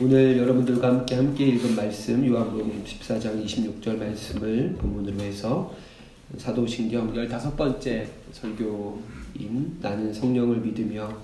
오늘 0.00 0.36
여러분들과 0.36 0.88
함께 0.88 1.14
함께 1.14 1.46
읽은 1.46 1.76
말씀 1.76 2.26
요한복음 2.26 2.82
14장 2.84 3.44
26절 3.44 3.96
말씀을 3.96 4.74
본문으로 4.76 5.20
해서 5.20 5.72
사도신경 6.36 7.14
15번째 7.14 8.04
설교인 8.32 9.78
나는 9.80 10.12
성령을 10.12 10.56
믿으며 10.56 11.16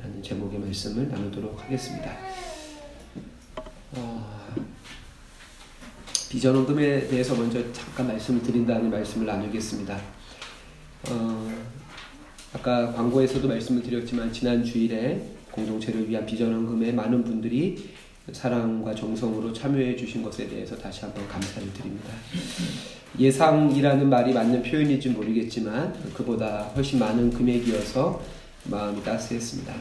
라는 0.00 0.22
제목의 0.22 0.60
말씀을 0.60 1.08
나누도록 1.08 1.60
하겠습니다. 1.60 2.16
어, 3.96 4.48
비전 6.30 6.54
헌금에 6.54 7.08
대해서 7.08 7.34
먼저 7.34 7.60
잠깐 7.72 8.06
말씀을 8.06 8.44
드린다는 8.44 8.90
말씀을 8.90 9.26
나누겠습니다. 9.26 10.00
어, 11.10 11.52
아까 12.52 12.92
광고에서도 12.92 13.48
말씀을 13.48 13.82
드렸지만 13.82 14.32
지난 14.32 14.62
주일에 14.62 15.20
공동체를 15.50 16.08
위한 16.08 16.24
비전 16.24 16.52
헌금에 16.52 16.92
많은 16.92 17.24
분들이 17.24 17.92
사랑과 18.32 18.94
정성으로 18.94 19.52
참여해 19.52 19.96
주신 19.96 20.22
것에 20.22 20.48
대해서 20.48 20.76
다시 20.76 21.02
한번 21.02 21.26
감사를 21.28 21.72
드립니다. 21.74 22.10
예상이라는 23.18 24.08
말이 24.08 24.32
맞는 24.32 24.62
표현인지 24.62 25.10
모르겠지만 25.10 25.92
그보다 26.14 26.62
훨씬 26.74 26.98
많은 26.98 27.30
금액이어서 27.30 28.20
마음이 28.64 29.02
따스했습니다. 29.02 29.72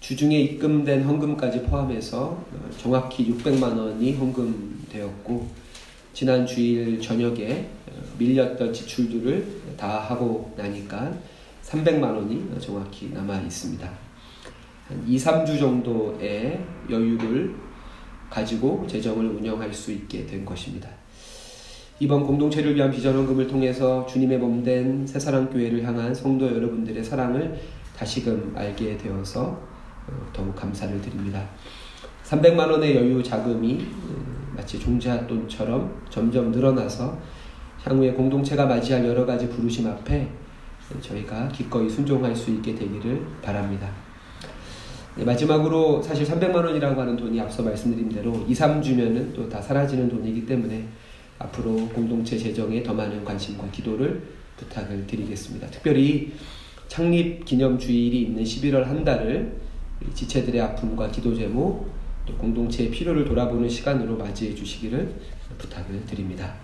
주중에 0.00 0.38
입금된 0.40 1.04
헌금까지 1.04 1.62
포함해서 1.62 2.44
정확히 2.78 3.30
600만 3.30 3.78
원이 3.78 4.14
헌금되었고 4.14 5.48
지난 6.12 6.46
주일 6.46 7.00
저녁에 7.00 7.68
밀렸던 8.18 8.72
지출들을 8.72 9.76
다 9.76 9.98
하고 9.98 10.52
나니까 10.56 11.12
300만 11.62 12.02
원이 12.02 12.60
정확히 12.60 13.10
남아 13.12 13.40
있습니다. 13.42 13.90
한 14.88 15.04
2, 15.06 15.16
3주 15.16 15.58
정도의 15.58 16.60
여유를 16.90 17.54
가지고 18.30 18.86
재정을 18.86 19.26
운영할 19.26 19.72
수 19.72 19.92
있게 19.92 20.26
된 20.26 20.44
것입니다. 20.44 20.88
이번 22.00 22.26
공동체를 22.26 22.74
위한 22.74 22.90
비전헌금을 22.90 23.46
통해서 23.46 24.04
주님의 24.06 24.38
몸된 24.38 25.06
새사랑교회를 25.06 25.84
향한 25.84 26.12
성도 26.12 26.46
여러분들의 26.46 27.04
사랑을 27.04 27.56
다시금 27.96 28.52
알게 28.56 28.96
되어서 28.96 29.62
어, 30.06 30.26
더욱 30.32 30.54
감사를 30.56 31.00
드립니다. 31.00 31.48
300만 32.24 32.68
원의 32.70 32.96
여유 32.96 33.22
자금이 33.22 33.78
어, 33.80 34.54
마치 34.56 34.80
종잣돈처럼 34.80 36.02
점점 36.10 36.50
늘어나서 36.50 37.16
향후에 37.84 38.12
공동체가 38.12 38.66
맞이할 38.66 39.06
여러 39.06 39.24
가지 39.24 39.48
부르심 39.48 39.86
앞에 39.86 40.28
저희가 41.00 41.48
기꺼이 41.48 41.88
순종할 41.88 42.34
수 42.34 42.50
있게 42.50 42.74
되기를 42.74 43.24
바랍니다. 43.40 44.03
네, 45.16 45.24
마지막으로 45.24 46.02
사실 46.02 46.26
300만 46.26 46.56
원이라고 46.56 47.00
하는 47.00 47.16
돈이 47.16 47.40
앞서 47.40 47.62
말씀드린 47.62 48.08
대로 48.08 48.44
2, 48.48 48.52
3주면은 48.52 49.32
또 49.34 49.48
다 49.48 49.62
사라지는 49.62 50.08
돈이기 50.08 50.44
때문에 50.46 50.84
앞으로 51.38 51.88
공동체 51.90 52.36
재정에 52.36 52.82
더 52.82 52.92
많은 52.92 53.24
관심과 53.24 53.68
기도를 53.70 54.22
부탁을 54.56 55.06
드리겠습니다. 55.06 55.68
특별히 55.68 56.32
창립 56.88 57.44
기념 57.44 57.78
주일이 57.78 58.22
있는 58.22 58.42
11월 58.42 58.84
한 58.84 59.04
달을 59.04 59.56
지체들의 60.14 60.60
아픔과 60.60 61.10
기도 61.10 61.34
제목 61.34 61.88
또 62.26 62.34
공동체의 62.36 62.90
필요를 62.90 63.24
돌아보는 63.24 63.68
시간으로 63.68 64.16
맞이해 64.16 64.54
주시기를 64.54 65.14
부탁을 65.58 66.04
드립니다. 66.06 66.54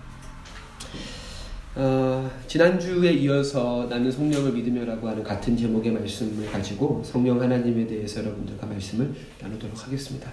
어, 1.73 2.29
지난주에 2.47 3.13
이어서 3.13 3.87
나는 3.89 4.11
성령을 4.11 4.51
믿으며라고 4.51 5.07
하는 5.07 5.23
같은 5.23 5.55
제목의 5.55 5.93
말씀을 5.93 6.51
가지고 6.51 7.01
성령 7.05 7.41
하나님에 7.41 7.87
대해서 7.87 8.19
여러분들과 8.19 8.67
말씀을 8.67 9.13
나누도록 9.39 9.85
하겠습니다. 9.85 10.29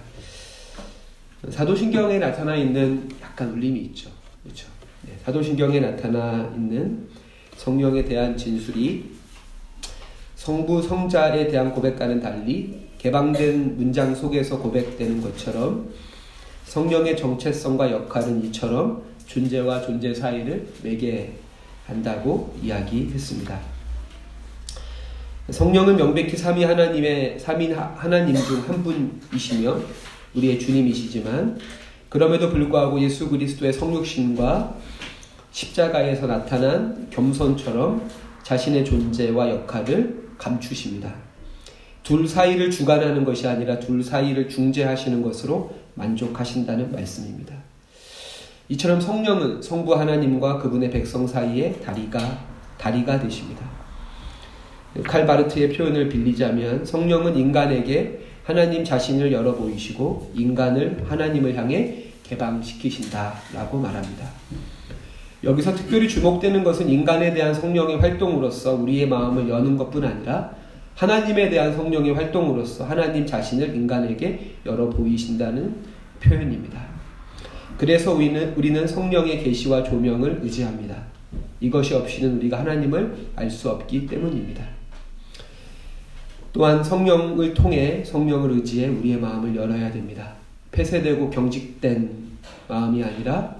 사도신경에 1.47 2.19
나타나 2.19 2.55
있는 2.55 3.09
약간 3.21 3.51
울림이 3.51 3.79
있죠. 3.85 4.09
그렇죠. 4.43 4.67
네, 5.03 5.13
사도신경에 5.23 5.79
나타나 5.79 6.51
있는 6.53 7.07
성령에 7.55 8.03
대한 8.03 8.35
진술이 8.35 9.11
성부 10.35 10.81
성자에 10.81 11.47
대한 11.47 11.73
고백과는 11.73 12.19
달리 12.19 12.89
개방된 12.97 13.77
문장 13.77 14.13
속에서 14.13 14.59
고백되는 14.59 15.21
것처럼 15.21 15.89
성령의 16.65 17.15
정체성과 17.15 17.91
역할은 17.91 18.43
이처럼 18.45 19.03
존재와 19.29 19.81
존재 19.81 20.13
사이를 20.13 20.67
매개한다고 20.83 22.57
이야기했습니다. 22.63 23.59
성령은 25.51 25.95
명백히 25.97 26.35
삼위 26.35 26.63
하나님의 26.63 27.39
삼인 27.39 27.73
하나님 27.73 28.35
중 28.35 28.61
한 28.67 28.83
분이시며 28.83 29.79
우리의 30.35 30.59
주님이시지만 30.59 31.59
그럼에도 32.09 32.49
불구하고 32.49 32.99
예수 33.01 33.29
그리스도의 33.29 33.71
성육신과 33.73 34.75
십자가에서 35.51 36.27
나타난 36.27 37.07
겸손처럼 37.11 38.09
자신의 38.43 38.85
존재와 38.85 39.49
역할을 39.49 40.29
감추십니다. 40.37 41.13
둘 42.03 42.27
사이를 42.27 42.71
주관하는 42.71 43.23
것이 43.25 43.47
아니라 43.47 43.79
둘 43.79 44.03
사이를 44.03 44.49
중재하시는 44.49 45.21
것으로 45.21 45.75
만족하신다는 45.93 46.91
말씀입니다. 46.91 47.58
이처럼 48.69 49.01
성령은 49.01 49.63
성부 49.63 49.95
하나님과 49.95 50.59
그분의 50.59 50.91
백성 50.91 51.25
사이에 51.25 51.73
다리가 51.83 52.19
다리가 52.77 53.19
되십니다. 53.19 53.65
칼바르트의 55.03 55.73
표현을 55.73 56.07
빌리자면 56.07 56.85
성령은 56.85 57.35
인간에게 57.35 58.19
하나님 58.43 58.83
자신을 58.83 59.31
열어 59.31 59.55
보이시고 59.55 60.31
인간을 60.35 61.05
하나님을 61.07 61.55
향해 61.55 62.05
개방시키신다라고 62.23 63.79
말합니다. 63.79 64.27
여기서 65.43 65.73
특별히 65.73 66.07
주목되는 66.07 66.63
것은 66.63 66.89
인간에 66.89 67.33
대한 67.33 67.53
성령의 67.53 67.99
활동으로서 67.99 68.73
우리의 68.75 69.07
마음을 69.07 69.49
여는 69.49 69.77
것뿐 69.77 70.03
아니라 70.03 70.51
하나님에 70.95 71.49
대한 71.49 71.73
성령의 71.75 72.13
활동으로서 72.13 72.85
하나님 72.85 73.25
자신을 73.25 73.75
인간에게 73.75 74.57
열어 74.65 74.89
보이신다는 74.89 75.75
표현입니다. 76.19 76.88
그래서 77.79 78.13
우리는, 78.13 78.53
우리는 78.57 78.85
성령의 78.85 79.41
계시와 79.41 79.83
조명을 79.83 80.41
의지합니다. 80.43 81.01
이것이 81.61 81.93
없이는 81.93 82.35
우리가 82.35 82.59
하나님을 82.59 83.29
알 83.37 83.49
수 83.49 83.69
없기 83.69 84.05
때문입니다. 84.05 84.65
또한 86.51 86.83
성령을 86.83 87.53
통해 87.53 88.03
성령을 88.03 88.51
의지해 88.51 88.89
우리의 88.89 89.17
마음을 89.21 89.55
열어야 89.55 89.89
됩니다. 89.93 90.33
폐쇄되고 90.71 91.29
경직된 91.29 92.11
마음이 92.67 93.01
아니라 93.01 93.55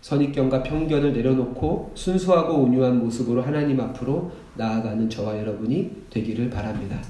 선입견과 0.00 0.62
편견을 0.62 1.12
내려놓고 1.12 1.92
순수하고 1.94 2.54
온유한 2.54 2.98
모습으로 3.00 3.42
하나님 3.42 3.78
앞으로 3.78 4.32
나아가는 4.54 5.10
저와 5.10 5.38
여러분이 5.38 5.90
되기를 6.08 6.48
바랍니다. 6.48 7.02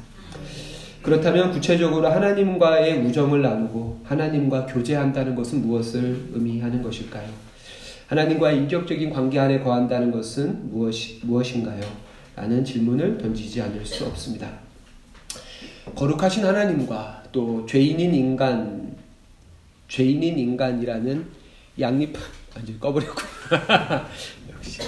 그렇다면 1.06 1.52
구체적으로 1.52 2.08
하나님과의 2.08 2.98
우정을 2.98 3.40
나누고 3.40 4.00
하나님과 4.02 4.66
교제한다는 4.66 5.36
것은 5.36 5.62
무엇을 5.64 6.30
의미하는 6.32 6.82
것일까요? 6.82 7.28
하나님과의 8.08 8.58
인격적인 8.58 9.10
관계 9.10 9.38
안에 9.38 9.60
거한다는 9.60 10.10
것은 10.10 10.68
무엇이, 10.68 11.20
무엇인가요? 11.22 11.80
라는 12.34 12.64
질문을 12.64 13.18
던지지 13.18 13.62
않을 13.62 13.86
수 13.86 14.04
없습니다. 14.04 14.50
거룩하신 15.94 16.44
하나님과 16.44 17.22
또 17.30 17.64
죄인인 17.66 18.12
인간, 18.12 18.96
죄인인 19.86 20.36
인간이라는 20.36 21.24
양립, 21.78 22.16
완전 22.56 22.80
꺼버렸고. 22.80 23.22
역시. 24.52 24.80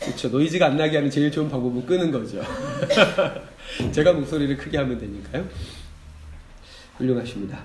그렇죠. 0.00 0.28
노이즈가 0.28 0.68
안 0.68 0.78
나게 0.78 0.96
하는 0.96 1.10
제일 1.10 1.30
좋은 1.30 1.50
방법은 1.50 1.84
끄는 1.84 2.10
거죠. 2.10 2.40
제가 3.92 4.12
목소리를 4.12 4.56
크게 4.56 4.78
하면 4.78 4.98
되니까요. 4.98 5.44
훌륭하십니다. 6.96 7.58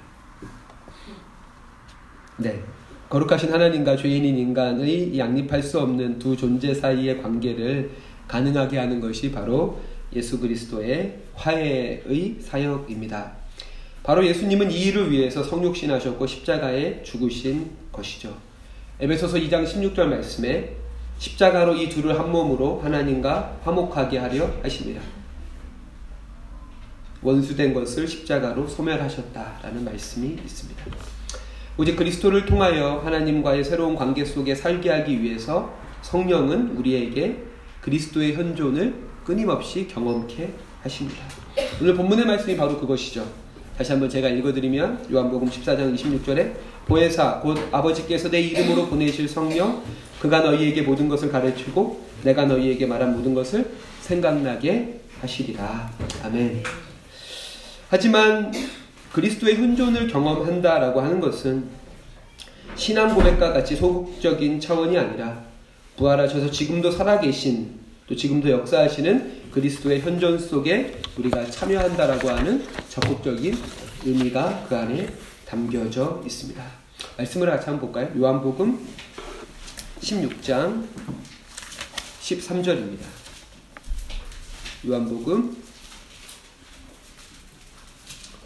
네. 2.38 2.62
거룩하신 3.09 3.53
하나님과 3.53 3.95
죄인인 3.97 4.38
인간의 4.38 5.17
양립할 5.17 5.62
수 5.62 5.79
없는 5.79 6.19
두 6.19 6.35
존재 6.35 6.73
사이의 6.73 7.21
관계를 7.21 7.91
가능하게 8.27 8.79
하는 8.79 9.00
것이 9.00 9.31
바로 9.31 9.79
예수 10.13 10.39
그리스도의 10.39 11.19
화해의 11.35 12.38
사역입니다. 12.39 13.31
바로 14.03 14.25
예수님은 14.25 14.71
이 14.71 14.85
일을 14.85 15.11
위해서 15.11 15.44
성육신하셨고 15.44 16.25
십자가에 16.25 17.03
죽으신 17.03 17.71
것이죠. 17.91 18.35
에베소서 19.00 19.38
2장 19.38 19.65
16절 19.65 20.06
말씀에 20.06 20.75
십자가로 21.18 21.75
이 21.75 21.89
둘을 21.89 22.18
한 22.19 22.31
몸으로 22.31 22.79
하나님과 22.81 23.59
화목하게 23.63 24.18
하려 24.18 24.50
하십니다. 24.63 25.01
원수된 27.21 27.73
것을 27.73 28.07
십자가로 28.07 28.67
소멸하셨다라는 28.67 29.83
말씀이 29.83 30.38
있습니다. 30.44 30.83
오직 31.77 31.95
그리스도를 31.95 32.45
통하여 32.45 33.01
하나님과의 33.03 33.63
새로운 33.63 33.95
관계 33.95 34.23
속에 34.23 34.56
살게 34.56 34.89
하기 34.89 35.21
위해서 35.21 35.73
성령은 36.01 36.77
우리에게 36.77 37.44
그리스도의 37.81 38.33
현존을 38.35 38.94
끊임없이 39.25 39.88
경험케 39.88 40.53
하십니다. 40.83 41.23
오늘 41.81 41.95
본문의 41.95 42.25
말씀이 42.25 42.56
바로 42.56 42.79
그것이죠. 42.79 43.25
다시 43.77 43.91
한번 43.91 44.09
제가 44.09 44.29
읽어드리면 44.29 45.07
요한복음 45.11 45.50
14장 45.50 45.94
26절에 45.94 46.53
보혜사 46.85 47.41
곧 47.41 47.57
아버지께서 47.71 48.29
내 48.29 48.39
이름으로 48.39 48.88
보내실 48.88 49.27
성령 49.27 49.83
그가 50.21 50.41
너희에게 50.41 50.83
모든 50.83 51.09
것을 51.09 51.29
가르치고 51.31 52.06
내가 52.23 52.45
너희에게 52.45 52.85
말한 52.85 53.15
모든 53.15 53.33
것을 53.33 53.69
생각나게 54.01 55.01
하시리라. 55.21 55.91
아멘. 56.23 56.84
하지만 57.89 58.51
그리스도의 59.13 59.55
현존을 59.55 60.07
경험한다라고 60.07 61.01
하는 61.01 61.19
것은 61.19 61.69
신앙 62.75 63.13
고백과 63.13 63.53
같이 63.53 63.75
소극적인 63.75 64.59
차원이 64.59 64.97
아니라 64.97 65.43
부활하셔서 65.97 66.51
지금도 66.51 66.91
살아계신 66.91 67.79
또 68.07 68.15
지금도 68.15 68.49
역사하시는 68.49 69.51
그리스도의 69.51 70.01
현존 70.01 70.37
속에 70.37 71.01
우리가 71.17 71.49
참여한다라고 71.49 72.29
하는 72.29 72.65
적극적인 72.89 73.57
의미가 74.03 74.65
그 74.67 74.75
안에 74.75 75.07
담겨져 75.47 76.21
있습니다. 76.25 76.63
말씀을 77.17 77.47
같이 77.47 77.69
한번 77.69 77.91
볼까요? 77.91 78.11
요한복음 78.19 78.85
16장 80.01 80.85
13절입니다. 82.21 83.05
요한복음 84.87 85.64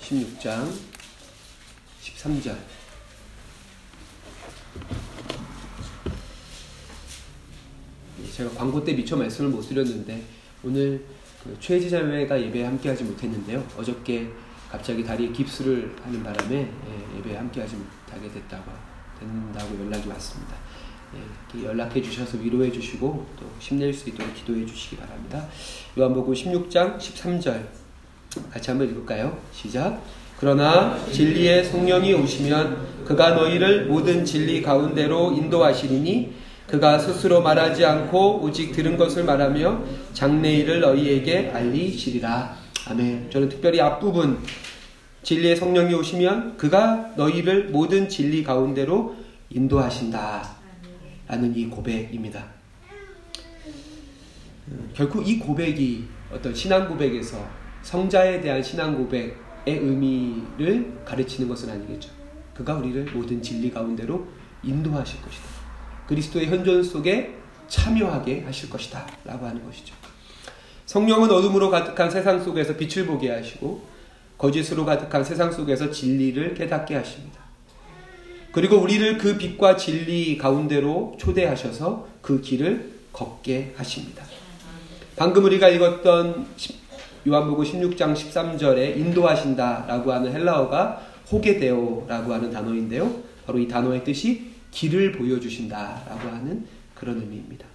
16장 0.09 0.67
13절 2.01 2.55
제가 8.35 8.49
광고 8.51 8.83
때 8.83 8.93
미처 8.93 9.15
말씀을 9.15 9.51
못 9.51 9.61
드렸는데 9.61 10.23
오늘 10.63 11.05
그 11.43 11.55
최혜지 11.59 11.89
자매가 11.89 12.41
예배에 12.41 12.65
함께하지 12.65 13.03
못했는데요. 13.03 13.65
어저께 13.77 14.29
갑자기 14.69 15.03
다리에 15.03 15.31
깁스를 15.31 15.95
하는 16.03 16.23
바람에 16.23 16.55
예, 16.55 17.17
예배에 17.17 17.37
함께하지 17.37 17.75
못하게 17.75 18.29
됐다고 18.31 18.71
된다고 19.19 19.77
연락이 19.79 20.09
왔습니다. 20.09 20.55
예, 21.15 21.63
연락해 21.63 22.01
주셔서 22.01 22.37
위로해 22.37 22.71
주시고 22.71 23.27
또 23.39 23.45
힘낼 23.59 23.93
수 23.93 24.09
있도록 24.09 24.33
기도해 24.33 24.65
주시기 24.65 24.97
바랍니다. 24.97 25.47
요한복음 25.97 26.33
16장 26.33 26.97
13절 26.97 27.88
같이 28.51 28.69
한번 28.69 28.89
읽을까요? 28.89 29.37
시작. 29.51 30.01
그러나 30.39 30.97
진리의 31.11 31.65
성령이 31.65 32.13
오시면 32.13 33.03
그가 33.05 33.31
너희를 33.31 33.85
모든 33.87 34.23
진리 34.23 34.61
가운데로 34.61 35.33
인도하시리니 35.33 36.33
그가 36.67 36.99
스스로 36.99 37.41
말하지 37.41 37.83
않고 37.83 38.41
오직 38.41 38.71
들은 38.71 38.95
것을 38.95 39.23
말하며 39.23 39.83
장래일을 40.13 40.81
너희에게 40.81 41.51
알리시리라. 41.53 42.55
아멘. 42.87 43.29
저는 43.31 43.49
특별히 43.49 43.81
앞부분 43.81 44.39
진리의 45.23 45.55
성령이 45.57 45.93
오시면 45.93 46.57
그가 46.57 47.11
너희를 47.17 47.69
모든 47.69 48.07
진리 48.07 48.43
가운데로 48.43 49.15
인도하신다. 49.49 50.57
라는 51.27 51.55
이 51.55 51.67
고백입니다. 51.67 52.45
음, 54.69 54.89
결코 54.93 55.21
이 55.21 55.37
고백이 55.37 56.05
어떤 56.31 56.53
신앙 56.53 56.87
고백에서 56.87 57.58
성자에 57.89 58.39
대한 58.39 58.61
신앙 58.61 58.95
고백의 58.95 59.33
의미를 59.65 61.01
가르치는 61.05 61.49
것은 61.49 61.71
아니겠죠. 61.71 62.11
그가 62.53 62.75
우리를 62.75 63.05
모든 63.15 63.41
진리 63.41 63.71
가운데로 63.71 64.27
인도하실 64.61 65.19
것이다. 65.23 65.45
그리스도의 66.05 66.45
현존 66.49 66.83
속에 66.83 67.35
참여하게 67.67 68.41
하실 68.41 68.69
것이다. 68.69 69.07
라고 69.25 69.47
하는 69.47 69.65
것이죠. 69.65 69.95
성령은 70.85 71.31
어둠으로 71.31 71.71
가득한 71.71 72.11
세상 72.11 72.43
속에서 72.43 72.77
빛을 72.77 73.07
보게 73.07 73.31
하시고 73.31 73.83
거짓으로 74.37 74.85
가득한 74.85 75.23
세상 75.23 75.51
속에서 75.51 75.89
진리를 75.89 76.53
깨닫게 76.53 76.93
하십니다. 76.93 77.39
그리고 78.51 78.77
우리를 78.77 79.17
그 79.17 79.35
빛과 79.35 79.77
진리 79.77 80.37
가운데로 80.37 81.15
초대하셔서 81.17 82.07
그 82.21 82.39
길을 82.39 82.91
걷게 83.13 83.73
하십니다. 83.77 84.23
방금 85.15 85.45
우리가 85.45 85.69
읽었던 85.69 86.45
요한복음 87.27 87.65
16장 87.65 88.15
13절에 88.15 88.97
인도하신다라고 88.97 90.11
하는 90.11 90.31
헬라어가 90.31 91.01
호게데오라고 91.31 92.33
하는 92.33 92.51
단어인데요. 92.51 93.23
바로 93.45 93.59
이 93.59 93.67
단어의 93.67 94.03
뜻이 94.03 94.51
길을 94.71 95.11
보여주신다라고 95.13 96.29
하는 96.29 96.65
그런 96.95 97.19
의미입니다. 97.19 97.65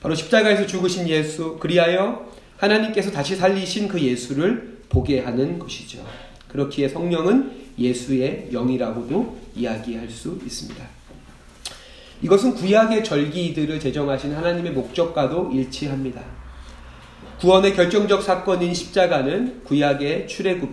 바로 0.00 0.14
십자가에서 0.14 0.66
죽으신 0.66 1.08
예수, 1.08 1.56
그리하여 1.58 2.30
하나님께서 2.58 3.10
다시 3.10 3.36
살리신 3.36 3.88
그 3.88 4.00
예수를 4.00 4.78
보게 4.88 5.20
하는 5.20 5.58
것이죠. 5.58 6.04
그렇기에 6.48 6.88
성령은 6.88 7.50
예수의 7.78 8.50
영이라고도 8.52 9.38
이야기할 9.56 10.08
수 10.08 10.38
있습니다. 10.44 10.84
이것은 12.22 12.54
구약의 12.54 13.02
절기들을 13.02 13.80
제정하신 13.80 14.34
하나님의 14.34 14.72
목적과도 14.72 15.50
일치합니다. 15.52 16.41
구원의 17.42 17.74
결정적 17.74 18.22
사건인 18.22 18.72
십자가는 18.72 19.64
구약의 19.64 20.28
출애굽 20.28 20.70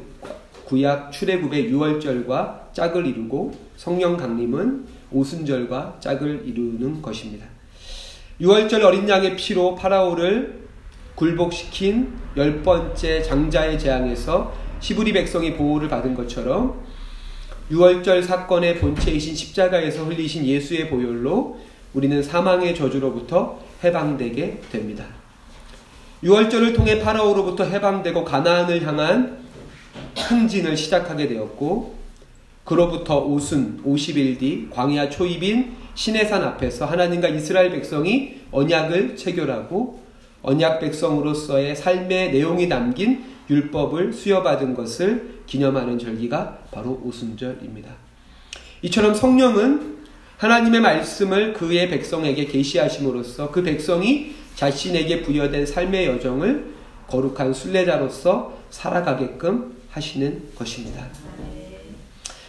구약 0.65 1.11
출애굽의 1.11 1.65
유월절과 1.65 2.69
짝을 2.73 3.07
이루고 3.07 3.55
성령 3.75 4.15
강림은 4.15 4.85
오순절과 5.11 5.97
짝을 5.99 6.43
이루는 6.45 7.01
것입니다. 7.01 7.47
유월절 8.39 8.83
어린 8.83 9.09
양의 9.09 9.35
피로 9.35 9.73
파라오를 9.73 10.67
굴복시킨 11.15 12.13
열 12.37 12.61
번째 12.61 13.23
장자의 13.23 13.79
재앙에서 13.79 14.53
시부리 14.79 15.11
백성이 15.11 15.55
보호를 15.55 15.89
받은 15.89 16.13
것처럼 16.13 16.83
유월절 17.71 18.21
사건의 18.21 18.77
본체이신 18.77 19.33
십자가에서 19.33 20.03
흘리신 20.03 20.45
예수의 20.45 20.91
보혈로 20.91 21.59
우리는 21.95 22.21
사망의 22.21 22.75
저주로부터 22.75 23.59
해방되게 23.83 24.61
됩니다. 24.71 25.18
유월절을 26.21 26.73
통해 26.73 26.99
파라오로부터 26.99 27.63
해방되고 27.63 28.25
가나안을 28.25 28.85
향한 28.85 29.37
행진을 30.17 30.75
시작하게 30.75 31.29
되었고 31.29 31.97
그로부터 32.65 33.23
오순 33.23 33.81
50일 33.85 34.37
뒤 34.37 34.67
광야 34.69 35.09
초입인 35.09 35.75
시내산 35.95 36.43
앞에서 36.43 36.85
하나님과 36.85 37.29
이스라엘 37.29 37.71
백성이 37.71 38.41
언약을 38.51 39.15
체결하고 39.15 40.01
언약 40.41 40.79
백성으로서의 40.81 41.75
삶의 41.75 42.31
내용이 42.31 42.67
남긴 42.67 43.23
율법을 43.49 44.13
수여받은 44.13 44.75
것을 44.75 45.39
기념하는 45.47 45.97
절기가 45.97 46.59
바로 46.71 47.01
오순절입니다. 47.03 47.91
이처럼 48.83 49.13
성령은 49.13 49.99
하나님의 50.37 50.79
말씀을 50.81 51.53
그의 51.53 51.89
백성에게 51.89 52.45
계시하심으로써 52.45 53.51
그 53.51 53.63
백성이 53.63 54.35
자신에게 54.59 55.21
부여된 55.21 55.65
삶의 55.65 56.05
여정을 56.07 56.73
거룩한 57.07 57.53
순례자로서 57.53 58.59
살아가게끔 58.69 59.73
하시는 59.89 60.43
것입니다. 60.53 61.07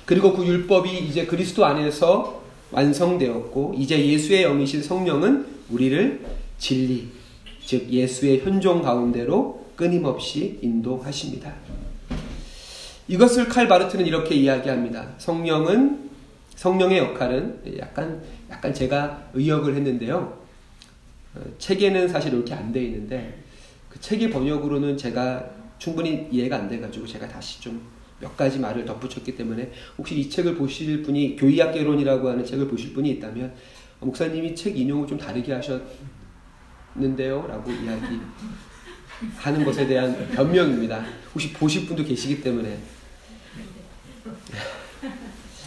그리고 0.04 0.32
그 0.32 0.44
율법이 0.44 0.90
이제 1.06 1.24
그리스도 1.24 1.64
안에서 1.64 2.42
완성되었고 2.72 3.76
이제 3.78 4.04
예수의 4.04 4.42
영이신 4.42 4.82
성령은 4.82 5.46
우리를 5.70 6.26
진리 6.58 7.10
즉 7.64 7.88
예수의 7.88 8.40
현종 8.40 8.82
가운데로 8.82 9.66
끊임없이 9.76 10.58
인도하십니다. 10.62 11.54
이것을 13.06 13.48
칼 13.48 13.68
바르트는 13.68 14.04
이렇게 14.04 14.34
이야기합니다. 14.34 15.10
성령은 15.18 16.10
성령의 16.56 16.98
역할은 16.98 17.60
약간 17.78 18.20
약간 18.50 18.74
제가 18.74 19.30
의역을 19.34 19.76
했는데요. 19.76 20.39
어, 21.34 21.40
책에는 21.58 22.08
사실 22.08 22.32
이렇게 22.34 22.54
안 22.54 22.72
돼 22.72 22.82
있는데 22.84 23.42
그 23.88 24.00
책의 24.00 24.30
번역으로는 24.30 24.96
제가 24.96 25.50
충분히 25.78 26.28
이해가 26.30 26.56
안 26.56 26.68
돼가지고 26.68 27.06
제가 27.06 27.26
다시 27.28 27.60
좀 27.60 28.00
몇 28.20 28.37
가지 28.37 28.58
말을 28.58 28.84
덧붙였기 28.84 29.34
때문에 29.34 29.72
혹시 29.96 30.20
이 30.20 30.28
책을 30.28 30.54
보실 30.54 31.02
분이 31.02 31.37
교의학개론이라고 31.37 32.28
하는 32.28 32.44
책을 32.44 32.68
보실 32.68 32.92
분이 32.92 33.10
있다면 33.12 33.52
어, 34.00 34.06
목사님이 34.06 34.54
책 34.54 34.76
인용을 34.76 35.08
좀 35.08 35.18
다르게 35.18 35.54
하셨는데요 35.54 37.46
라고 37.49 37.70
이야기 37.72 38.20
하는 39.37 39.64
것에 39.64 39.87
대한 39.87 40.28
변명입니다. 40.30 41.04
혹시 41.32 41.52
보실 41.52 41.87
분도 41.87 42.04
계시기 42.04 42.42
때문에 42.42 42.78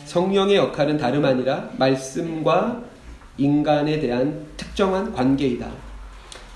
성령의 0.05 0.55
역할은 0.57 0.97
다름 0.97 1.25
아니라 1.25 1.71
말씀과 1.77 2.83
인간에 3.37 3.99
대한 3.99 4.45
특정한 4.57 5.11
관계이다. 5.13 5.69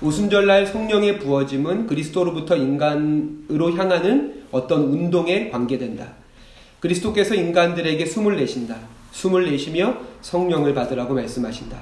오순절날 0.00 0.66
성령의 0.66 1.18
부어짐은 1.18 1.86
그리스도로부터 1.86 2.56
인간으로 2.56 3.74
향하는 3.76 4.44
어떤 4.52 4.82
운동에 4.82 5.50
관계된다. 5.50 6.12
그리스도께서 6.80 7.34
인간들에게 7.34 8.06
숨을 8.06 8.36
내신다. 8.36 8.76
숨을 9.10 9.50
내쉬며 9.50 9.96
성령을 10.20 10.74
받으라고 10.74 11.14
말씀하신다. 11.14 11.76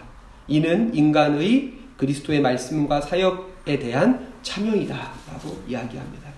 이는 0.48 0.94
인간의 0.94 1.74
그리스도의 1.98 2.40
말씀과 2.40 3.00
사역에 3.00 3.78
대한 3.78 4.32
참여이다. 4.42 4.94
라고 4.94 5.62
이야기합니다. 5.68 6.30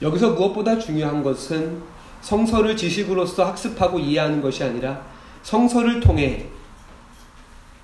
여기서 0.00 0.30
무엇보다 0.30 0.78
중요한 0.78 1.22
것은 1.24 1.82
성서를 2.20 2.76
지식으로서 2.76 3.44
학습하고 3.46 3.98
이해하는 3.98 4.40
것이 4.40 4.62
아니라 4.62 5.04
성서를 5.42 5.98
통해 5.98 6.46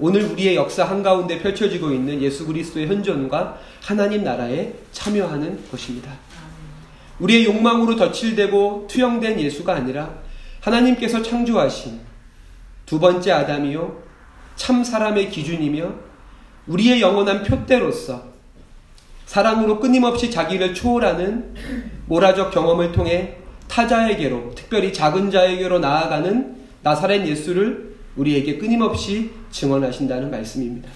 오늘 0.07 0.23
우리의 0.25 0.55
역사 0.55 0.85
한가운데 0.85 1.39
펼쳐지고 1.41 1.91
있는 1.91 2.21
예수 2.21 2.45
그리스도의 2.45 2.89
현존과 2.89 3.59
하나님 3.83 4.23
나라에 4.23 4.75
참여하는 4.93 5.61
것입니다. 5.71 6.13
우리의 7.21 7.47
욕망으로 7.47 7.97
덧칠되고 7.97 8.87
투영된 8.91 9.41
예수가 9.41 9.75
아니라 9.75 10.11
하나님께서 10.61 11.23
창조하신 11.23 12.01
두 12.85 13.01
번째 13.01 13.33
아담이요 13.33 14.03
참 14.57 14.85
사람의 14.85 15.31
기준이며 15.31 15.95
우리의 16.67 17.01
영원한 17.01 17.43
표대로서 17.43 18.25
사랑으로 19.25 19.81
끊임없이 19.81 20.31
자기를 20.31 20.75
초월하는 20.75 21.55
모라적 22.05 22.51
경험을 22.53 22.93
통해 22.93 23.39
타자에게로 23.69 24.55
특별히 24.55 24.93
작은 24.93 25.31
자에게로 25.31 25.79
나아가는 25.79 26.57
나사렛 26.83 27.27
예수를 27.27 27.94
우리에게 28.17 28.59
끊임없이 28.59 29.31
증언하신다는 29.51 30.31
말씀입니다. 30.31 30.89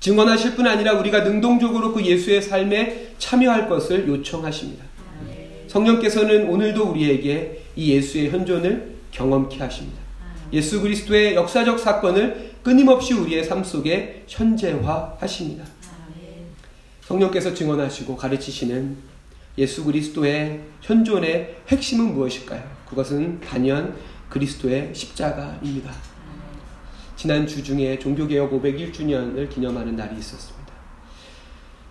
증언하실 0.00 0.54
뿐 0.54 0.66
아니라 0.66 0.92
우리가 0.94 1.24
능동적으로 1.24 1.92
그 1.92 2.04
예수의 2.04 2.42
삶에 2.42 3.14
참여할 3.18 3.68
것을 3.68 4.06
요청하십니다. 4.06 4.84
성령께서는 5.68 6.48
오늘도 6.48 6.90
우리에게 6.90 7.62
이 7.74 7.92
예수의 7.92 8.30
현존을 8.30 8.96
경험케 9.10 9.58
하십니다. 9.58 9.98
예수 10.52 10.80
그리스도의 10.80 11.34
역사적 11.34 11.78
사건을 11.78 12.52
끊임없이 12.62 13.14
우리의 13.14 13.44
삶 13.44 13.64
속에 13.64 14.24
현재화 14.28 15.16
하십니다. 15.18 15.64
성령께서 17.02 17.54
증언하시고 17.54 18.16
가르치시는 18.16 18.96
예수 19.58 19.84
그리스도의 19.84 20.60
현존의 20.82 21.56
핵심은 21.68 22.14
무엇일까요? 22.14 22.62
그것은 22.88 23.40
단연 23.40 23.96
그리스도의 24.28 24.90
십자가입니다. 24.92 26.15
지난 27.26 27.44
주 27.44 27.60
중에 27.64 27.98
종교개혁 27.98 28.52
501주년을 28.52 29.50
기념하는 29.50 29.96
날이 29.96 30.16
있었습니다. 30.16 30.72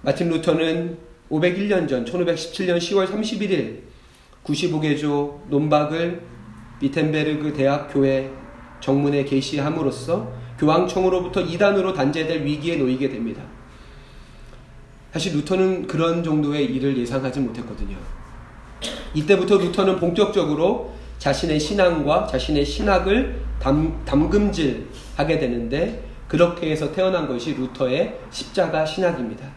마틴 0.01 0.29
루터는 0.29 0.97
501년 1.29 1.89
전 1.89 2.05
1517년 2.05 2.77
10월 2.77 3.05
31일 3.05 3.81
95개조 4.45 5.41
논박을 5.49 6.21
비텐베르그 6.79 7.51
대학 7.51 7.91
교회 7.91 8.31
정문에 8.79 9.25
게시함으로써 9.25 10.31
교황청으로부터 10.57 11.41
이단으로 11.41 11.93
단죄될 11.93 12.45
위기에 12.45 12.77
놓이게 12.77 13.09
됩니다. 13.09 13.43
사실 15.11 15.35
루터는 15.35 15.87
그런 15.87 16.23
정도의 16.23 16.63
일을 16.73 16.97
예상하지 16.97 17.41
못했거든요. 17.41 17.97
이때부터 19.13 19.57
루터는 19.57 19.99
본격적으로 19.99 20.93
자신의 21.17 21.59
신앙과 21.59 22.27
자신의 22.27 22.63
신학을 22.65 23.44
담, 23.59 24.03
담금질 24.05 24.87
하게 25.15 25.39
되는데 25.39 26.03
그렇게 26.27 26.71
해서 26.71 26.91
태어난 26.91 27.27
것이 27.27 27.53
루터의 27.53 28.17
십자가 28.31 28.85
신학입니다. 28.85 29.47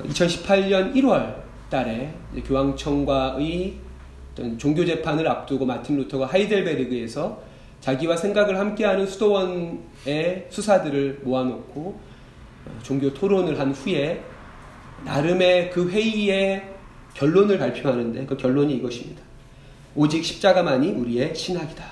2018년 0.00 0.94
1월 0.94 1.42
달에 1.70 2.14
교황청과의 2.46 3.74
종교 4.58 4.84
재판을 4.84 5.28
앞두고 5.28 5.66
마틴 5.66 5.96
루터가 5.96 6.26
하이델베르그에서 6.26 7.42
자기와 7.80 8.16
생각을 8.16 8.58
함께하는 8.58 9.06
수도원의 9.06 10.46
수사들을 10.48 11.20
모아놓고 11.24 12.00
종교 12.82 13.12
토론을 13.12 13.58
한 13.58 13.72
후에 13.72 14.22
나름의 15.04 15.70
그 15.70 15.90
회의의 15.90 16.70
결론을 17.14 17.58
발표하는데 17.58 18.24
그 18.26 18.36
결론이 18.36 18.74
이것입니다. 18.76 19.22
오직 19.94 20.24
십자가만이 20.24 20.92
우리의 20.92 21.34
신학이다. 21.34 21.84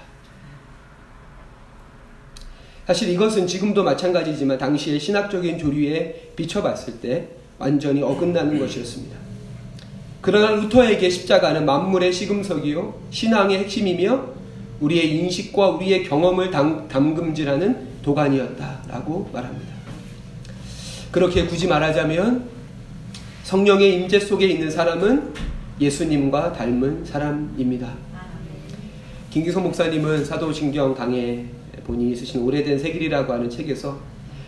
사실 2.91 3.09
이것은 3.11 3.47
지금도 3.47 3.85
마찬가지지만 3.85 4.59
당시의 4.59 4.99
신학적인 4.99 5.59
조류에 5.59 6.33
비춰봤을 6.35 6.95
때 7.01 7.29
완전히 7.57 8.03
어긋나는 8.03 8.59
것이었습니다. 8.59 9.17
그러나 10.21 10.51
루터에게 10.57 11.09
십자가는 11.09 11.65
만물의 11.65 12.13
시금석이요, 12.13 12.93
신앙의 13.11 13.59
핵심이며 13.61 14.25
우리의 14.81 15.19
인식과 15.19 15.69
우리의 15.69 16.03
경험을 16.03 16.51
담, 16.51 16.89
담금질하는 16.89 18.03
도관이었다라고 18.03 19.31
말합니다. 19.33 19.73
그렇게 21.13 21.47
굳이 21.47 21.69
말하자면 21.69 22.49
성령의 23.45 23.95
임재 23.95 24.19
속에 24.19 24.49
있는 24.49 24.69
사람은 24.69 25.33
예수님과 25.81 26.55
닮은 26.55 27.05
사람입니다. 27.05 27.95
김기성 29.31 29.63
목사님은 29.63 30.25
사도신경 30.25 30.97
강에 30.97 31.60
본인이 31.91 32.15
쓰신 32.15 32.43
오래된 32.43 32.79
세길이라고 32.79 33.33
하는 33.33 33.51
책에서 33.51 33.99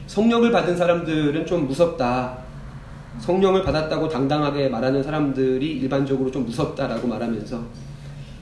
성령을 0.07 0.53
받은 0.53 0.77
사람들은 0.77 1.45
좀 1.45 1.67
무섭다. 1.67 2.39
성령을 3.19 3.65
받았다고 3.65 4.09
당당하게 4.09 4.69
말하는 4.69 5.03
사람들이 5.03 5.73
일반적으로 5.79 6.31
좀 6.31 6.47
무섭다라고 6.47 7.09
말하면서 7.09 7.61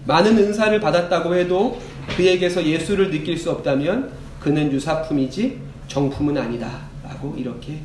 많은 0.06 0.36
은사를 0.36 0.78
받았다고 0.80 1.34
해도 1.34 1.78
그에게서 2.16 2.64
예수를 2.64 3.10
느낄 3.10 3.36
수 3.38 3.50
없다면 3.50 4.10
그는 4.38 4.70
유사품이지 4.70 5.58
정품은 5.88 6.36
아니다. 6.36 6.80
라고 7.02 7.34
이렇게 7.36 7.78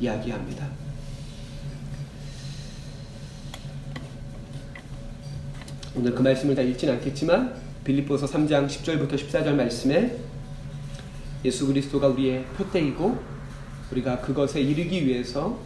이야기합니다. 0.00 0.66
오늘 5.94 6.12
그 6.12 6.22
말씀을 6.22 6.54
다 6.54 6.62
읽진 6.62 6.90
않겠지만 6.90 7.54
빌립보서 7.84 8.26
3장 8.26 8.66
10절부터 8.66 9.14
14절 9.14 9.54
말씀에 9.54 10.25
예수 11.46 11.66
그리스도가 11.68 12.08
우리의 12.08 12.44
표대이고 12.56 13.18
우리가 13.92 14.20
그것에 14.20 14.60
이르기 14.60 15.06
위해서 15.06 15.56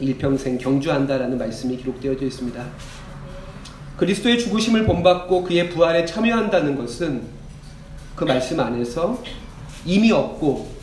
일평생 0.00 0.56
경주한다라는 0.56 1.36
말씀이 1.36 1.76
기록되어져 1.76 2.24
있습니다. 2.24 2.66
그리스도의 3.98 4.38
죽으심을 4.38 4.86
본받고 4.86 5.44
그의 5.44 5.68
부활에 5.68 6.06
참여한다는 6.06 6.76
것은 6.76 7.24
그 8.14 8.24
말씀 8.24 8.58
안에서 8.58 9.22
이미 9.84 10.10
없고 10.12 10.74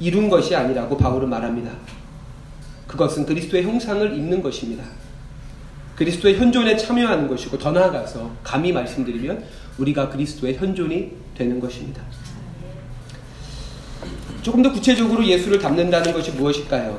이룬 0.00 0.30
것이 0.30 0.56
아니라고 0.56 0.96
바울은 0.96 1.28
말합니다. 1.28 1.72
그것은 2.86 3.26
그리스도의 3.26 3.64
형상을 3.64 4.16
입는 4.16 4.42
것입니다. 4.42 4.84
그리스도의 5.96 6.38
현존에 6.38 6.76
참여하는 6.76 7.28
것이고 7.28 7.58
더 7.58 7.70
나아가서 7.70 8.30
감히 8.42 8.72
말씀드리면 8.72 9.44
우리가 9.78 10.08
그리스도의 10.08 10.56
현존이 10.56 11.12
되는 11.34 11.60
것입니다. 11.60 12.02
조금 14.42 14.60
더 14.60 14.72
구체적으로 14.72 15.24
예수를 15.24 15.60
담는다는 15.60 16.12
것이 16.12 16.32
무엇일까요? 16.32 16.98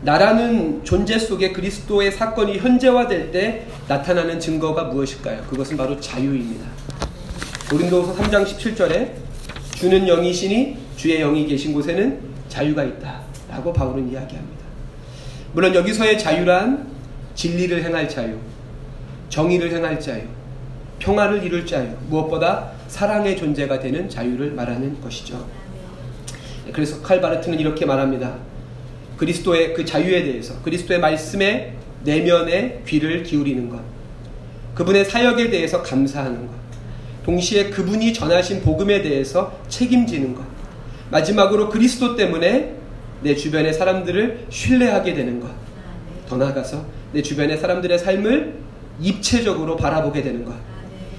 나라는 0.00 0.82
존재 0.84 1.18
속에 1.18 1.52
그리스도의 1.52 2.12
사건이 2.12 2.58
현재화될 2.58 3.30
때 3.30 3.66
나타나는 3.88 4.40
증거가 4.40 4.84
무엇일까요? 4.84 5.42
그것은 5.42 5.76
바로 5.76 6.00
자유입니다. 6.00 6.66
고린도서 7.70 8.14
3장 8.14 8.46
17절에 8.46 9.12
주는 9.74 10.06
영이시니 10.06 10.78
주의 10.96 11.18
영이 11.18 11.46
계신 11.46 11.74
곳에는 11.74 12.20
자유가 12.48 12.84
있다. 12.84 13.20
라고 13.50 13.72
바울은 13.72 14.10
이야기합니다. 14.10 14.64
물론 15.52 15.74
여기서의 15.74 16.18
자유란 16.18 16.88
진리를 17.34 17.84
행할 17.84 18.08
자유, 18.08 18.38
정의를 19.28 19.72
행할 19.72 20.00
자유, 20.00 20.22
평화를 20.98 21.42
이룰 21.42 21.66
자유, 21.66 21.88
무엇보다 22.08 22.72
사랑의 22.88 23.36
존재가 23.36 23.78
되는 23.80 24.08
자유를 24.08 24.52
말하는 24.52 25.00
것이죠. 25.00 25.46
그래서 26.72 27.02
칼바르트는 27.02 27.58
이렇게 27.58 27.86
말합니다. 27.86 28.36
그리스도의 29.16 29.74
그 29.74 29.84
자유에 29.84 30.24
대해서, 30.24 30.60
그리스도의 30.62 31.00
말씀에 31.00 31.74
내면의 32.04 32.82
귀를 32.86 33.22
기울이는 33.22 33.68
것, 33.68 33.80
그분의 34.74 35.04
사역에 35.04 35.50
대해서 35.50 35.82
감사하는 35.82 36.46
것, 36.46 36.54
동시에 37.24 37.70
그분이 37.70 38.12
전하신 38.12 38.62
복음에 38.62 39.02
대해서 39.02 39.58
책임지는 39.68 40.34
것, 40.34 40.44
마지막으로 41.10 41.68
그리스도 41.68 42.16
때문에 42.16 42.74
내 43.22 43.34
주변의 43.34 43.74
사람들을 43.74 44.46
신뢰하게 44.48 45.14
되는 45.14 45.40
것. 45.40 45.48
더 46.28 46.36
나아가서 46.36 46.84
내 47.12 47.22
주변의 47.22 47.58
사람들의 47.58 47.98
삶을 47.98 48.54
입체적으로 49.00 49.76
바라보게 49.76 50.22
되는 50.22 50.44
것. 50.44 50.54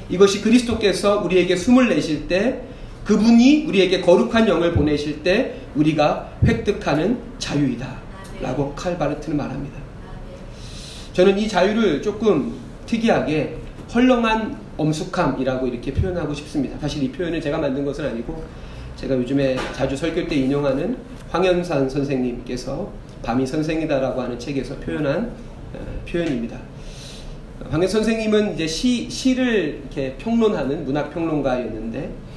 이것이 0.10 0.42
그리스도께서 0.42 1.22
우리에게 1.22 1.56
숨을 1.56 1.90
내실 1.90 2.28
때 2.28 2.62
그분이 3.10 3.66
우리에게 3.66 4.02
거룩한 4.02 4.48
영을 4.48 4.72
보내실 4.72 5.24
때 5.24 5.56
우리가 5.74 6.32
획득하는 6.46 7.18
자유이다. 7.40 7.88
라고 8.40 8.76
칼바르트는 8.76 9.36
말합니다. 9.36 9.80
저는 11.14 11.40
이 11.40 11.48
자유를 11.48 12.04
조금 12.04 12.54
특이하게 12.86 13.58
헐렁한 13.92 14.56
엄숙함이라고 14.78 15.66
이렇게 15.66 15.92
표현하고 15.92 16.36
싶습니다. 16.36 16.78
사실 16.78 17.02
이 17.02 17.12
표현을 17.12 17.42
제가 17.42 17.58
만든 17.58 17.84
것은 17.84 18.06
아니고 18.06 18.44
제가 18.96 19.16
요즘에 19.16 19.58
자주 19.74 19.98
설교 19.98 20.28
때 20.28 20.36
인용하는 20.36 20.96
황현산 21.32 21.90
선생님께서 21.90 22.92
밤이 23.24 23.48
선생이다라고 23.48 24.22
하는 24.22 24.38
책에서 24.38 24.76
표현한 24.76 25.32
어, 25.74 25.80
표현입니다. 26.08 26.60
황해 27.72 27.88
선생님은 27.88 28.54
이제 28.54 28.68
시, 28.68 29.10
시를 29.10 29.82
이렇게 29.82 30.16
평론하는 30.20 30.86
문학 30.86 31.12
평론가였는데 31.12 32.29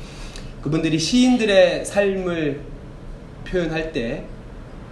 그분들이 0.62 0.98
시인들의 0.98 1.84
삶을 1.84 2.60
표현할 3.44 3.92
때 3.92 4.24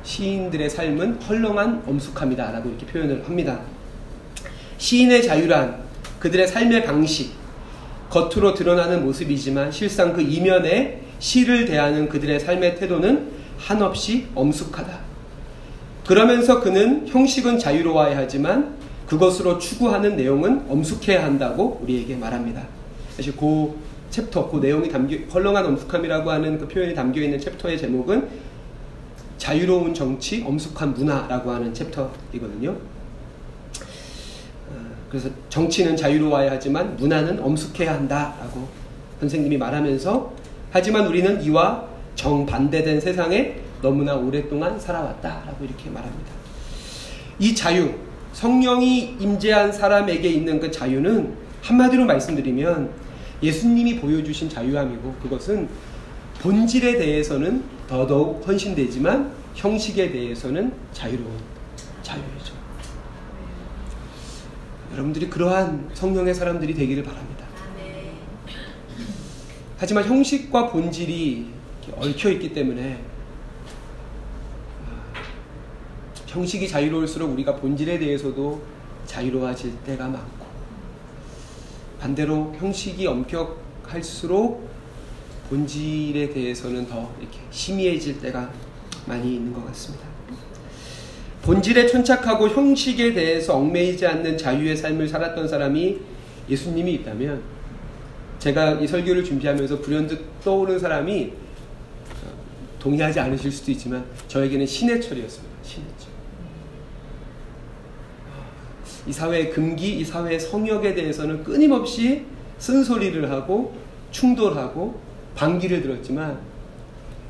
시인들의 0.03 0.69
삶은 0.69 1.23
헐렁한 1.23 1.85
엄숙함이다 1.87 2.51
라고 2.51 2.71
이렇게 2.71 2.87
표현을 2.87 3.25
합니다. 3.25 3.61
시인의 4.79 5.23
자유란 5.23 5.83
그들의 6.19 6.49
삶의 6.49 6.85
방식, 6.85 7.33
겉으로 8.11 8.55
드러나는 8.55 9.05
모습이지만 9.05 9.71
실상 9.71 10.13
그 10.13 10.21
이면에 10.21 11.03
시를 11.21 11.67
대하는 11.67 12.09
그들의 12.09 12.41
삶의 12.41 12.77
태도는 12.77 13.31
한없이 13.57 14.27
엄숙하다. 14.35 14.99
그러면서 16.07 16.61
그는 16.61 17.07
형식은 17.07 17.59
자유로워야 17.59 18.17
하지만 18.17 18.75
그것으로 19.07 19.59
추구하는 19.59 20.17
내용은 20.17 20.65
엄숙해야 20.69 21.23
한다고 21.23 21.79
우리에게 21.83 22.17
말합니다. 22.17 22.67
사실 23.17 23.37
그 23.37 23.77
챕터, 24.11 24.51
그 24.51 24.59
내용이 24.59 24.89
담겨, 24.89 25.17
헐렁한 25.33 25.65
엄숙함이라고 25.67 26.31
하는 26.31 26.59
그 26.59 26.69
표현이 26.69 26.95
담겨 26.95 27.21
있는 27.21 27.39
챕터의 27.39 27.79
제목은 27.79 28.29
자유로운 29.39 29.95
정치, 29.95 30.45
엄숙한 30.47 30.95
문화라고 30.95 31.51
하는 31.51 31.73
챕터이거든요. 31.73 32.71
어, 32.71 32.79
그래서 35.09 35.31
정치는 35.49 35.97
자유로워야 35.97 36.51
하지만 36.53 36.97
문화는 36.97 37.43
엄숙해야 37.43 37.95
한다라고 37.95 38.69
선생님이 39.21 39.57
말하면서 39.57 40.33
하지만 40.71 41.07
우리는 41.07 41.43
이와 41.43 41.89
정반대된 42.15 43.01
세상에 43.01 43.57
너무나 43.81 44.15
오랫동안 44.15 44.79
살아왔다라고 44.79 45.65
이렇게 45.65 45.89
말합니다. 45.89 46.33
이 47.39 47.55
자유, 47.55 47.95
성령이 48.33 49.17
임재한 49.19 49.73
사람에게 49.73 50.29
있는 50.29 50.61
그 50.61 50.71
자유는 50.71 51.35
한마디로 51.63 52.05
말씀드리면 52.05 52.91
예수님이 53.43 54.01
보여주신 54.01 54.49
자유함이고 54.49 55.15
그것은 55.23 55.69
본질에 56.41 56.99
대해서는 56.99 57.65
더더욱 57.89 58.47
헌신되지만 58.47 59.33
형식에 59.55 60.11
대해서는 60.11 60.73
자유로운 60.93 61.39
자유이죠. 62.03 62.55
여러분들이 64.93 65.29
그러한 65.31 65.91
성령의 65.95 66.35
사람들이 66.35 66.75
되기를 66.75 67.03
바랍니다. 67.03 67.47
하지만 69.79 70.05
형식과 70.05 70.71
본질이 70.71 71.49
얽혀 71.97 72.31
있기 72.31 72.53
때문에 72.53 73.03
형식이 76.27 76.69
자유로울수록 76.69 77.33
우리가 77.33 77.57
본질에 77.57 77.99
대해서도 77.99 78.63
자유로워질 79.07 79.79
때가 79.85 80.07
많고 80.09 80.40
반대로 82.01 82.55
형식이 82.59 83.07
엄격할수록 83.07 84.69
본질에 85.51 86.31
대해서는 86.31 86.87
더 86.87 87.13
이렇게 87.21 87.39
심의해질 87.51 88.21
때가 88.21 88.51
많이 89.07 89.35
있는 89.35 89.53
것 89.53 89.67
같습니다. 89.67 90.07
본질에 91.43 91.87
천착하고 91.87 92.49
형식에 92.49 93.13
대해서 93.13 93.57
얽매이지 93.57 94.07
않는 94.07 94.39
자유의 94.39 94.77
삶을 94.77 95.09
살았던 95.09 95.49
사람이 95.49 95.99
예수님이 96.49 96.95
있다면 96.95 97.43
제가 98.39 98.73
이 98.73 98.87
설교를 98.87 99.25
준비하면서 99.25 99.81
불현듯 99.81 100.43
떠오른 100.43 100.79
사람이 100.79 101.33
동의하지 102.79 103.21
않으실 103.21 103.53
수도 103.53 103.71
있지만 103.73 104.05
저에게는 104.29 104.67
신해철이었습니다. 104.67 105.55
신해철. 105.63 106.10
이 109.11 109.13
사회의 109.13 109.51
금기, 109.51 109.99
이 109.99 110.05
사회의 110.05 110.39
성역에 110.39 110.95
대해서는 110.95 111.43
끊임없이 111.43 112.27
쓴소리를 112.61 113.29
하고 113.29 113.77
충돌하고 114.13 115.01
반기를 115.35 115.83
들었지만 115.83 116.39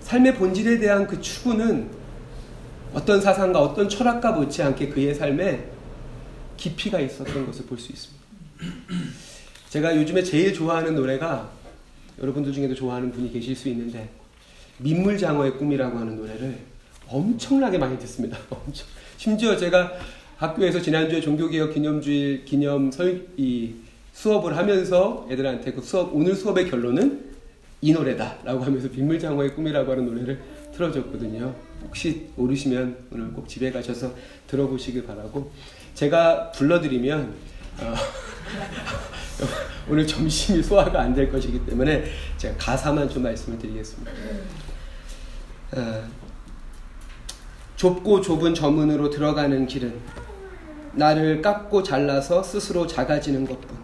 삶의 0.01 0.35
본질에 0.35 0.79
대한 0.79 1.07
그 1.07 1.19
추구는 1.23 1.89
어떤 2.93 3.23
사상과 3.23 3.61
어떤 3.63 3.89
철학과 3.89 4.33
못지않게 4.33 4.89
그의 4.91 5.15
삶에 5.15 5.71
깊이가 6.59 7.01
있었던 7.01 7.47
것을 7.47 7.65
볼 7.65 7.79
수 7.79 7.93
있습니다. 7.93 8.21
제가 9.71 9.97
요즘에 9.97 10.23
제일 10.23 10.53
좋아하는 10.53 10.95
노래가 10.95 11.51
여러분들 12.21 12.53
중에도 12.53 12.75
좋아하는 12.75 13.11
분이 13.11 13.33
계실 13.33 13.57
수 13.57 13.71
있는데 13.71 14.11
민물장어의 14.79 15.57
꿈이라고 15.57 15.99
하는 15.99 16.17
노래를 16.17 16.59
엄청나게 17.09 17.79
많이 17.79 17.99
듣습니다. 18.01 18.37
심지어 19.17 19.57
제가 19.57 19.93
학교에서 20.41 20.81
지난주에 20.81 21.21
종교개혁 21.21 21.75
기념주일 21.75 22.47
기념 22.47 22.91
설, 22.91 23.27
이 23.37 23.75
수업을 24.15 24.57
하면서 24.57 25.27
애들한테 25.31 25.73
그 25.73 25.83
수업, 25.83 26.15
오늘 26.15 26.35
수업의 26.35 26.71
결론은 26.71 27.31
이 27.83 27.93
노래다 27.93 28.39
라고 28.43 28.65
하면서 28.65 28.89
빗물장어의 28.89 29.55
꿈이라고 29.55 29.93
하는 29.93 30.07
노래를 30.07 30.41
틀어줬거든요. 30.73 31.55
혹시 31.85 32.29
모르시면 32.37 32.97
오늘 33.13 33.31
꼭 33.35 33.47
집에 33.49 33.71
가셔서 33.71 34.15
들어보시길 34.47 35.05
바라고 35.07 35.53
제가 35.93 36.53
불러드리면 36.53 37.35
어, 37.83 37.95
오늘 39.91 40.07
점심이 40.07 40.63
소화가 40.63 41.01
안 41.03 41.15
될 41.15 41.31
것이기 41.31 41.67
때문에 41.67 42.05
제가 42.39 42.57
가사만 42.57 43.11
좀 43.11 43.25
말씀을 43.25 43.59
드리겠습니다. 43.59 44.11
어, 45.73 46.05
좁고 47.77 48.23
좁은 48.23 48.55
저문으로 48.55 49.11
들어가는 49.11 49.67
길은 49.67 50.30
나를 50.93 51.41
깎고 51.41 51.83
잘라서 51.83 52.43
스스로 52.43 52.87
작아지는 52.87 53.47
것뿐. 53.47 53.79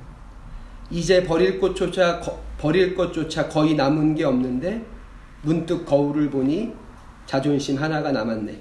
이제 0.90 1.24
버릴 1.24 1.58
것조차 1.60 2.20
버릴 2.58 2.94
것조차 2.94 3.48
거의 3.48 3.74
남은 3.74 4.14
게 4.14 4.24
없는데 4.24 4.84
문득 5.42 5.84
거울을 5.84 6.30
보니 6.30 6.72
자존심 7.26 7.76
하나가 7.76 8.12
남았네. 8.12 8.58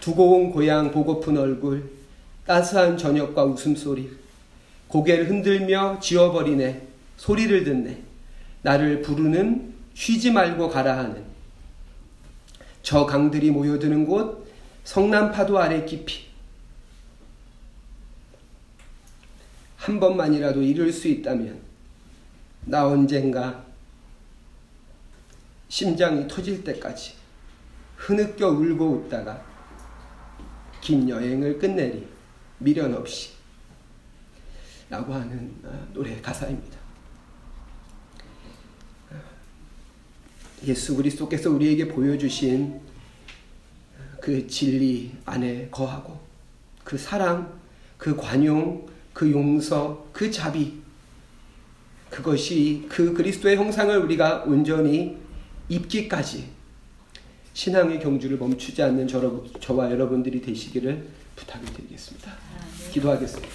두고 0.00 0.36
온 0.36 0.50
고향 0.50 0.90
보고픈 0.90 1.38
얼굴, 1.38 1.90
따스한 2.46 2.96
저녁과 2.96 3.44
웃음소리, 3.44 4.10
고개를 4.88 5.28
흔들며 5.30 5.98
지워버리네. 6.00 6.88
소리를 7.16 7.64
듣네. 7.64 8.02
나를 8.62 9.02
부르는 9.02 9.74
쉬지 9.94 10.30
말고 10.30 10.68
가라 10.68 10.98
하는 10.98 11.24
저 12.82 13.06
강들이 13.06 13.50
모여드는 13.50 14.06
곳 14.06 14.46
성남 14.84 15.32
파도 15.32 15.58
아래 15.58 15.84
깊이 15.84 16.23
한 19.84 20.00
번만이라도 20.00 20.62
이룰 20.62 20.90
수 20.90 21.08
있다면 21.08 21.60
나 22.64 22.86
언젠가 22.86 23.66
심장이 25.68 26.26
터질 26.26 26.64
때까지 26.64 27.12
흐느껴 27.94 28.48
울고 28.48 28.92
웃다가 28.92 29.44
긴 30.80 31.06
여행을 31.06 31.58
끝내리 31.58 32.08
미련 32.60 32.94
없이 32.94 33.32
라고 34.88 35.12
하는 35.12 35.54
아, 35.64 35.86
노래 35.92 36.18
가사입니다. 36.18 36.78
예수 40.64 40.96
그리스도께서 40.96 41.50
우리에게 41.50 41.88
보여주신 41.88 42.80
그 44.18 44.46
진리 44.46 45.14
안에 45.26 45.68
거하고 45.70 46.18
그 46.84 46.96
사랑, 46.96 47.60
그 47.98 48.16
관용, 48.16 48.93
그 49.14 49.30
용서, 49.30 50.06
그 50.12 50.30
자비, 50.30 50.74
그것이 52.10 52.84
그 52.88 53.14
그리스도의 53.14 53.56
형상을 53.56 53.96
우리가 53.96 54.42
온전히 54.46 55.16
입기까지 55.68 56.48
신앙의 57.54 58.00
경주를 58.00 58.36
멈추지 58.36 58.82
않는 58.82 59.06
저, 59.06 59.74
와 59.74 59.90
여러분들이 59.90 60.42
되시기를 60.42 61.08
부탁을 61.36 61.64
드리겠습니다. 61.72 62.32
기도하겠습니다. 62.90 63.48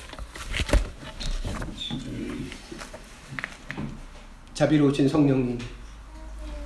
자비로우신 4.53 5.07
성령님, 5.07 5.59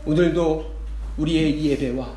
오늘도 0.06 0.73
우리의 1.17 1.60
이 1.60 1.69
예배와 1.69 2.15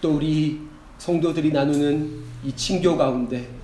또 0.00 0.16
우리 0.16 0.60
성도들이 0.98 1.52
나누는 1.52 2.22
이 2.44 2.52
친교 2.56 2.96
가운데 2.96 3.59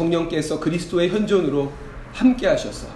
성령께서 0.00 0.58
그리스도의 0.58 1.10
현존으로 1.10 1.70
함께 2.12 2.46
하셔서 2.46 2.88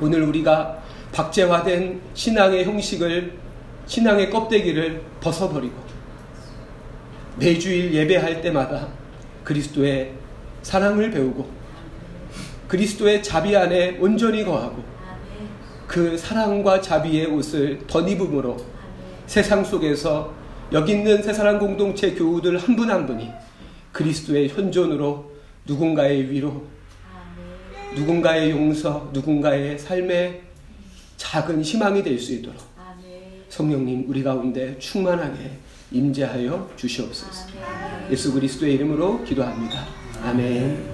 오늘 0.00 0.22
우리가 0.22 0.82
박제화된 1.12 2.00
신앙의 2.14 2.64
형식을 2.64 3.38
신앙의 3.86 4.30
껍데기를 4.30 5.02
벗어버리고 5.20 5.74
매주일 7.38 7.94
예배할 7.94 8.40
때마다 8.42 8.88
그리스도의 9.44 10.12
사랑을 10.62 11.10
배우고 11.10 11.48
그리스도의 12.68 13.22
자비 13.22 13.56
안에 13.56 13.98
온전히 14.00 14.44
거하고 14.44 14.82
그 15.86 16.16
사랑과 16.18 16.80
자비의 16.80 17.26
옷을 17.26 17.86
덧입음으로 17.86 18.56
세상 19.26 19.62
속에서 19.62 20.32
여기 20.72 20.92
있는 20.92 21.22
새사랑 21.22 21.58
공동체 21.58 22.14
교우들 22.14 22.58
한 22.58 22.74
분한 22.74 23.00
한 23.00 23.06
분이 23.06 23.30
그리스도의 23.92 24.48
현존으로 24.48 25.33
누군가의 25.66 26.30
위로, 26.30 26.66
누군가의 27.94 28.50
용서, 28.50 29.10
누군가의 29.12 29.78
삶의 29.78 30.42
작은 31.16 31.62
희망이 31.62 32.02
될 32.02 32.18
수 32.18 32.32
있도록 32.34 32.56
성령님 33.48 34.04
우리 34.08 34.22
가운데 34.22 34.76
충만하게 34.78 35.50
임재하여 35.92 36.72
주시옵소서. 36.76 37.48
예수 38.10 38.32
그리스도의 38.32 38.74
이름으로 38.74 39.22
기도합니다. 39.24 39.86
아멘. 40.24 40.93